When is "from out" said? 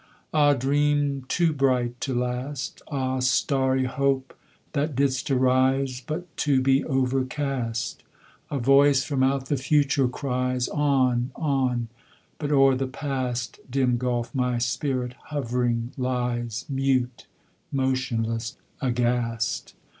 9.03-9.45